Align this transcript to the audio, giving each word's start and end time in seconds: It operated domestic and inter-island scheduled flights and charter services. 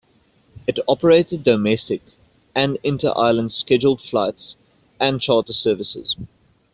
It 0.65 0.79
operated 0.87 1.43
domestic 1.43 2.01
and 2.55 2.79
inter-island 2.83 3.51
scheduled 3.51 4.01
flights 4.01 4.55
and 4.99 5.21
charter 5.21 5.53
services. 5.53 6.17